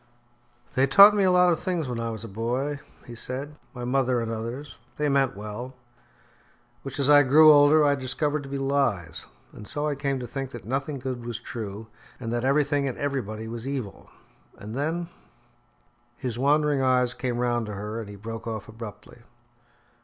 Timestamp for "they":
0.73-0.87, 4.97-5.09